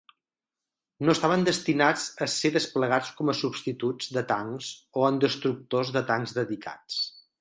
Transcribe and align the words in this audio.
No 1.09 1.13
estaven 1.17 1.43
destinats 1.49 2.05
a 2.25 2.27
ser 2.35 2.51
desplegats 2.55 3.11
com 3.19 3.31
a 3.33 3.37
substituts 3.41 4.09
de 4.17 4.25
tancs 4.33 4.71
o 5.03 5.05
en 5.11 5.21
destructors 5.27 5.93
de 5.99 6.03
tancs 6.11 6.35
dedicats. 6.41 6.99